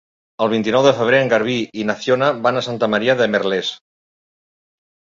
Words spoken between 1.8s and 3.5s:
i na Fiona van a Santa Maria de